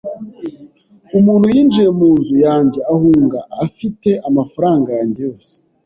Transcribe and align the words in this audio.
Umuntu 1.17 1.47
yinjiye 1.55 1.89
mu 1.99 2.09
nzu 2.19 2.35
yanjye 2.47 2.79
ahunga 2.93 3.39
afite 3.65 4.09
amafaranga 4.27 4.89
yanjye 4.97 5.19
yose. 5.29 5.51